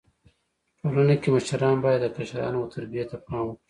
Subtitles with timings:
[0.79, 3.59] ټولنه کي مشران بايد د کشرانو و تربيي ته پام وکړي.